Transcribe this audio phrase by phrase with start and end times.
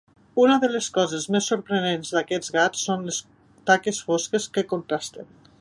[0.43, 3.21] Una de les coses més sorprenents d'aquests gats són les
[3.71, 5.35] taques fosques que contrasten.